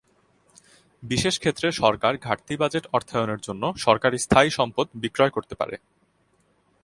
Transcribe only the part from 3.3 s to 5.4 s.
জন্য সরকারি স্থায়ী সম্পদ বিক্রয়